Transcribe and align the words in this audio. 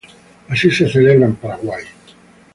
Así 0.49 0.71
se 0.71 0.89
celebra 0.89 1.27
en 1.27 1.35
Paraguay. 1.35 1.83